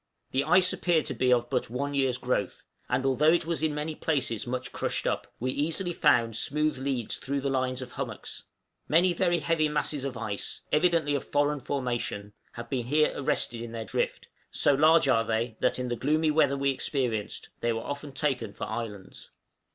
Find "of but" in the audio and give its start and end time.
1.31-1.69